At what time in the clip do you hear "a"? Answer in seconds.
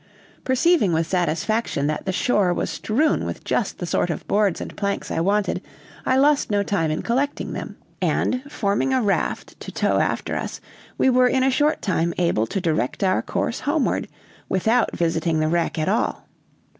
8.95-9.01, 11.43-11.51